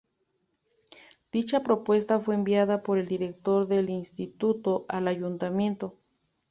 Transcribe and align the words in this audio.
Dicha 1.31 1.61
propuesta 1.61 2.19
fue 2.19 2.33
enviada 2.33 2.81
por 2.81 2.97
el 2.97 3.05
director 3.07 3.67
del 3.67 3.91
instituto 3.91 4.83
al 4.89 5.07
ayuntamiento. 5.07 5.95